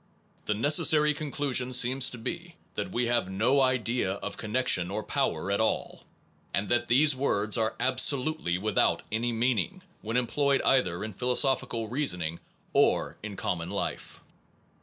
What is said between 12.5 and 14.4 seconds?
or in common life.